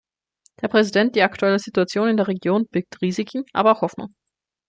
[0.59, 4.15] Herr Präsident, die aktuelle Situation in der Region birgt Risiken, aber auch Hoffnung.